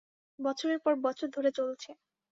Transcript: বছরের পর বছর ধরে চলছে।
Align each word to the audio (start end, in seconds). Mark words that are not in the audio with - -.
বছরের 0.39 0.79
পর 0.79 0.93
বছর 1.05 1.27
ধরে 1.35 1.49
চলছে। 1.51 1.89